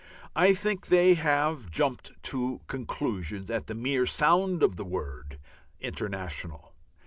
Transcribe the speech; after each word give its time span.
I 0.35 0.55
think 0.55 0.87
they 0.87 1.13
have 1.13 1.69
jumped 1.69 2.11
to 2.23 2.61
conclusions 2.65 3.51
at 3.51 3.67
the 3.67 3.75
mere 3.75 4.07
sound 4.07 4.63
of 4.63 4.75
the 4.75 4.83
word 4.83 5.37
"international." 5.79 6.73